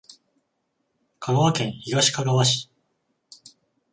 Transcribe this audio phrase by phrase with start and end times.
[1.19, 2.71] 香川県東かがわ市